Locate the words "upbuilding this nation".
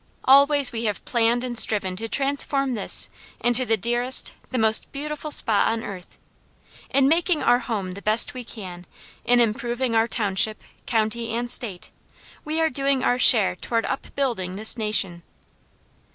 13.85-15.21